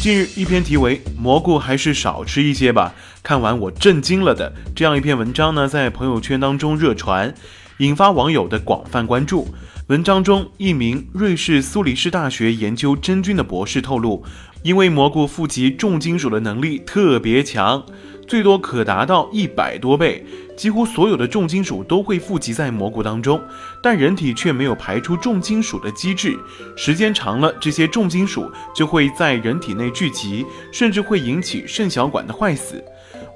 [0.00, 7.34] 近日，一篇题为“蘑菇还是少吃一些吧”，看完我震惊了的这样一篇文章呢，在朋友圈当中热传，
[7.78, 9.48] 引发网友的广泛关注。
[9.88, 14.22] 文章中，一名瑞士苏黎世大学研究真菌的博士透露，
[14.62, 17.84] 因为蘑菇富集重金属的能力特别强。
[18.28, 20.24] 最多可达到一百多倍，
[20.56, 23.40] 几乎所有的重金属都会富集在蘑菇当中，
[23.82, 26.36] 但人体却没有排出重金属的机制。
[26.76, 32.82] 时间长了，这些重金属就会在人体内聚集，甚至会引起肾小管的坏死。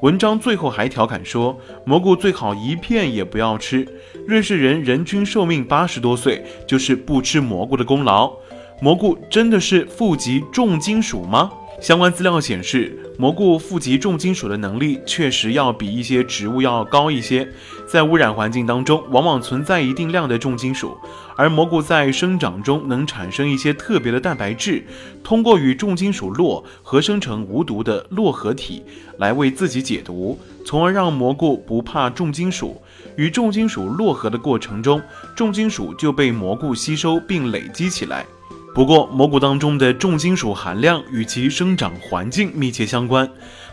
[0.00, 3.86] 文章最后还调侃说，蘑菇最好一片也不要吃。
[4.26, 8.32] 瑞士人人均寿命八十多岁，就是不吃蘑菇的功劳。
[8.80, 11.50] 蘑菇真的是富集重金属吗？
[11.80, 17.48] 相关资料显示，蘑菇富集重金属的能力确实要比一些植物要高一些。
[17.88, 20.94] 在污染环境当中，往往存在一定量的重金属，
[21.36, 24.84] 而蘑菇在生长中能产生一些特别的蛋白质，
[25.24, 28.82] 通过与重金属络合生成无毒的络合体，
[29.16, 32.80] 来为自己解毒，从而让蘑菇不怕重金属。
[33.16, 35.00] 与重金属络合的过程中，
[35.34, 38.26] 重金属就被蘑菇吸收并累积起来。
[38.72, 43.28] 不过，蘑菇当中的重金属含量与其生长环境密切相关。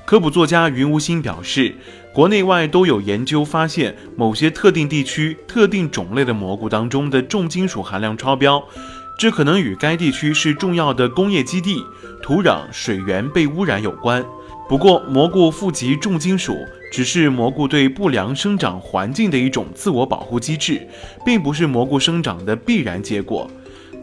[0.05, 1.75] 科普作家云无心表示，
[2.13, 8.63] 国内外都有研究发现，某些特定地区、特定种类的蘑菇当中的重金属含量超标，
[9.19, 11.83] 这可能与该地区是重要的工业基地、
[12.23, 14.25] 土壤、水源被污染有关。
[14.67, 16.57] 不过，蘑菇富集重金属
[16.91, 20.87] 只是蘑菇对不良生长环境的一种自我保护机制，
[21.23, 23.49] 并不是蘑菇生长的必然结果。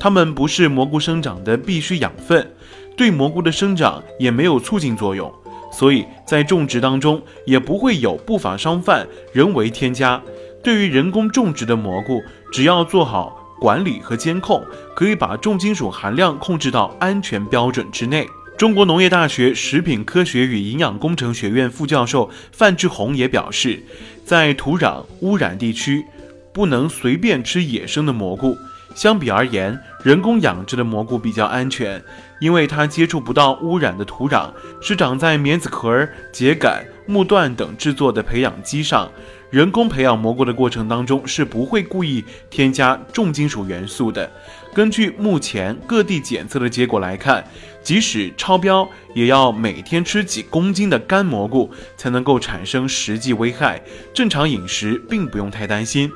[0.04, 2.46] 它们不是蘑菇生长的必需养分，
[2.94, 5.32] 对蘑菇的生长也没有促进作用，
[5.72, 10.20] 所以在种植当中也不会有不法商贩人为添加。
[10.62, 12.20] 对于人工种植的蘑菇，
[12.52, 14.62] 只要做好管理和监控，
[14.94, 18.28] 可以把重金属含量控制到安全标准之内。
[18.58, 23.82] 中国农业大学食品科学与营养工程学院副教授范志红也表示，
[24.22, 26.04] 在土壤污染地区，
[26.52, 28.54] 不能随便吃野生的蘑菇。
[28.94, 32.02] 相比而言，人工养殖的蘑菇比较安全，
[32.40, 34.50] 因为它接触不到污染的土壤，
[34.80, 39.10] 是长在棉籽壳、秸秆、木段等制作的培养基上。
[39.50, 44.28] 人工培养蘑菇的过程当中是不会故意添加重金属元素的。
[44.72, 47.44] 根据目前各地检测的结果来看，
[47.80, 53.80] 即使超标，也要每天吃几公斤的干蘑菇才能够产生实际危害。
[54.12, 56.10] 正常饮食并不用太担心。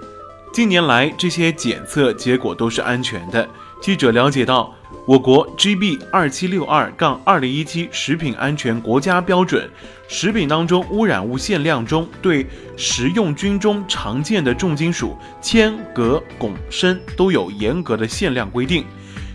[0.53, 3.49] 近年来，这些检测结果都是安全的。
[3.81, 4.75] 记者了解到，
[5.07, 9.71] 我国 GB 二七六二杠二零一七食品安全国家标准，
[10.09, 12.45] 食品当中污染物限量中对
[12.77, 18.85] 食用菌中常见的重金属铅、镉、汞、砷都有严格的限量规定，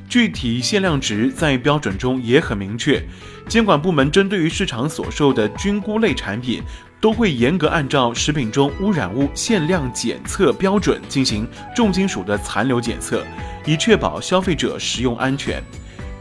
[0.09, 3.01] 具体限量值在标准中也很明确。
[3.47, 6.61] 监管部门针对于市场所售的菌菇类产品。
[7.03, 13.25] 都会严格按照食品中污染物限量检测标准进行重金属的残留检测，
[13.65, 15.61] 以确保消费者食用安全。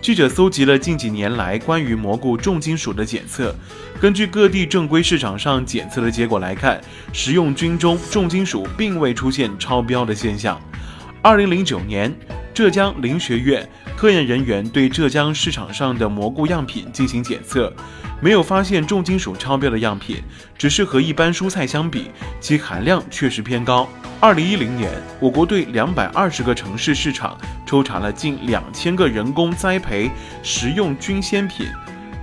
[0.01, 3.55] 记者搜集了近几年来关于蘑菇重金属的检测，
[4.01, 6.81] 根据各地正规市场上检测的结果来看，
[7.13, 10.61] 食用菌中重金属并未出现超标的现象。
[11.23, 12.13] 二零零九年，
[12.53, 13.65] 浙江林学院
[13.97, 17.73] 科研人员对浙江市场上的蘑菇样品进行检测。
[18.23, 20.23] 没有发现重金属超标的样品，
[20.57, 22.09] 只是和一般蔬菜相比，
[22.41, 23.89] 其含量确实偏高。
[24.21, 30.09] 二零一零年，我国对两百二十个城市市场抽查了近两千个人工栽培
[30.41, 31.67] 食用菌鲜品，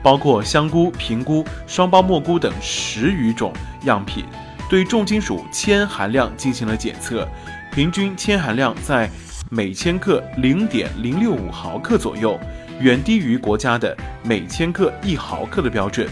[0.01, 3.51] 包括香菇、平菇、双胞蘑菇等十余种
[3.83, 4.23] 样品，
[4.69, 7.27] 对重金属铅含量进行了检测，
[7.73, 9.09] 平均铅含量在
[9.49, 12.39] 每千克零点零六五毫克左右。
[12.79, 16.07] 远低于国家的每千克一毫克的标准。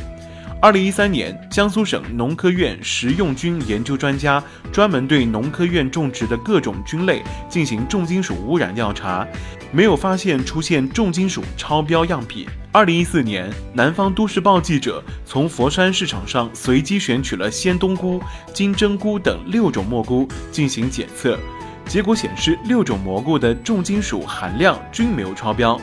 [0.59, 9.25] 二零一三年，江苏省农科院食用菌研究专家专门对农科院种植的各种菌类进行重金属污染调查，
[9.71, 12.47] 没有发现出现重金属超标样品。
[12.71, 18.19] 二零一四年，南方都市报记者从佛山市场上随机选取了鲜冬菇、
[18.51, 21.37] 金针菇等六种蘑菇进行检测，
[21.85, 25.79] 结果显示六种蘑菇的重金属含量均没有超标。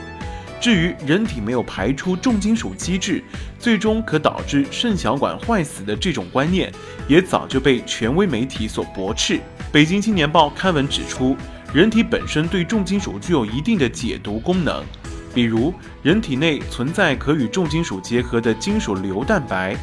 [0.65, 3.23] 至于人体没有排出重金属机制，
[3.59, 6.73] 最终可导致肾小管坏死的这种观念，
[7.07, 9.39] 也早就被权威媒体所驳斥。
[9.71, 11.37] 北京青年报刊文指出，
[11.75, 14.83] 人体本身对重金属具有一定的解毒功能，
[15.35, 15.71] 比如
[16.03, 19.77] 人体内存在可与重金属结合的金属硫蛋白，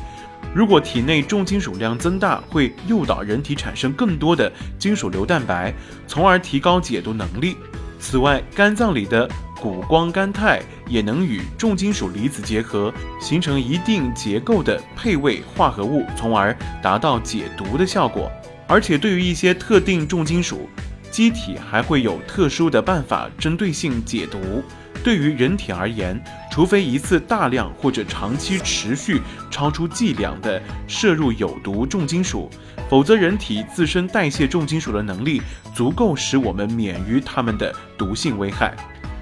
[0.51, 5.72] 如果体内重金属量增大，会诱导人体产生更多的金属硫蛋白，
[6.07, 7.56] 从而提高解毒能力。
[8.00, 9.30] 此外，肝脏里的
[9.61, 12.91] 谷胱甘肽也能与重金属离子结合，
[13.21, 18.31] 形成一定结构的配位化合物，从而达到解毒的效果。
[18.67, 20.67] 而且，对于一些特定重金属，
[21.11, 24.63] 机体还会有特殊的办法针对性解毒。
[25.03, 26.21] 对于人体而言，
[26.51, 29.19] 除非一次大量或者长期持续
[29.49, 32.49] 超出剂量的摄入有毒重金属，
[32.87, 35.41] 否则人体自身代谢重金属的能力
[35.73, 38.75] 足够使我们免于它们的毒性危害。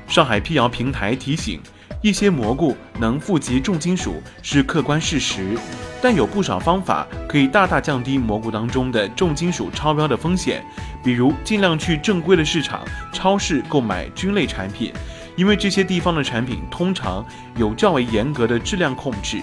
[0.09, 1.61] 上海辟谣平台提醒，
[2.01, 5.55] 一些蘑菇能富集重金属是客观事实，
[6.01, 10.65] 但有不少方法可以大大降低蘑菇当中的重金属超标的风险。
[11.03, 12.83] 比如，尽量去正规的市场、
[13.13, 14.91] 超市购买菌类产品，
[15.35, 17.23] 因为这些地方的产品通常
[17.55, 19.37] 有较为严格的质量控制。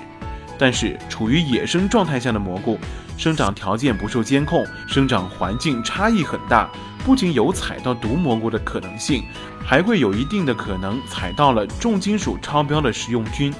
[0.58, 2.78] 但是，处于野生状态下的蘑菇，
[3.16, 6.70] 生长条件不受监控，生长环境差异很大，
[7.04, 9.24] 不仅有采到毒蘑菇的可能性，
[9.64, 13.52] 还会有一定的可能采到了重金属超标的食用菌。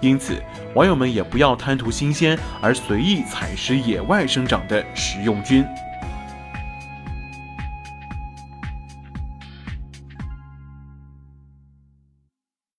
[0.00, 0.42] 因此，
[0.74, 5.64] 网友们也不要贪图新鲜而随意采食野外生长的食用菌。